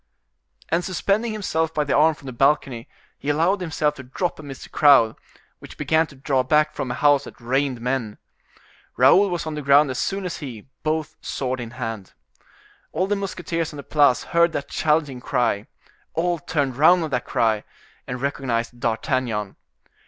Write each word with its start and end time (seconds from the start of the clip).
And 0.69 0.83
suspending 0.83 1.31
himself 1.31 1.75
by 1.75 1.83
the 1.83 1.95
arm 1.95 2.15
from 2.15 2.25
the 2.25 2.31
balcony, 2.33 2.89
he 3.19 3.29
allowed 3.29 3.61
himself 3.61 3.93
to 3.93 4.03
drop 4.03 4.39
amidst 4.39 4.63
the 4.63 4.69
crowd, 4.69 5.15
which 5.59 5.77
began 5.77 6.07
to 6.07 6.15
draw 6.15 6.41
back 6.41 6.73
form 6.73 6.89
a 6.89 6.95
house 6.95 7.25
that 7.25 7.39
rained 7.39 7.79
men. 7.79 8.17
Raoul 8.97 9.29
was 9.29 9.45
on 9.45 9.53
the 9.53 9.61
ground 9.61 9.91
as 9.91 9.99
soon 9.99 10.25
as 10.25 10.37
he, 10.37 10.65
both 10.81 11.17
sword 11.21 11.59
in 11.59 11.69
hand. 11.77 12.13
All 12.91 13.05
the 13.05 13.15
musketeers 13.15 13.73
on 13.73 13.77
the 13.77 13.83
Place 13.83 14.23
heard 14.23 14.53
that 14.53 14.69
challenging 14.69 15.21
cry—all 15.21 16.39
turned 16.39 16.77
round 16.77 17.03
at 17.03 17.11
that 17.11 17.25
cry, 17.25 17.63
and 18.07 18.19
recognized 18.19 18.79
D'Artagnan. 18.79 19.55